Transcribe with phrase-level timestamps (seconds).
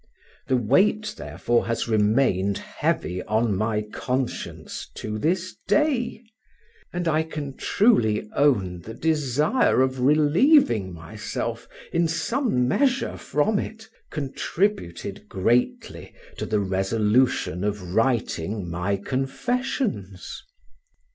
[0.47, 6.23] The weight, therefore, has remained heavy on my conscience to this day;
[6.91, 13.87] and I can truly own the desire of relieving myself, in some measure, from it,
[14.09, 20.41] contributed greatly to the resolution of writing my Confessions.